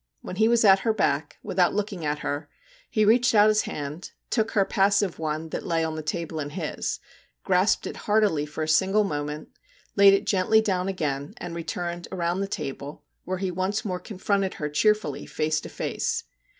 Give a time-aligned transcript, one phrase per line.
[0.23, 2.49] When he was at her back, without looking at her,
[2.89, 6.49] he reached out his hand, took her passive one that lay on the table in
[6.49, 6.99] his,
[7.43, 9.49] grasped it heartily for a single moment,
[9.95, 13.99] laid it gently down again, and re turned around the table, where he once more
[13.99, 16.23] confronted her cheerfully face to face.